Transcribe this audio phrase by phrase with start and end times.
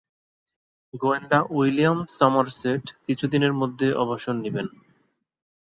[0.93, 4.67] গোয়েন্দা "William Somerset" কিছুদিনের মধ্যেই অবসর নেবেন।